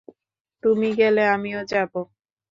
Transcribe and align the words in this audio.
তুমি 0.63 0.89
গেলে 0.95 1.23
আমিও 1.27 1.61
যাব। 1.65 1.91